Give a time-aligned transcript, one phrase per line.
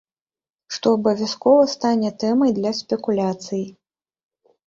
[0.75, 3.61] Што абавязкова стане тэмай для спекуляцый.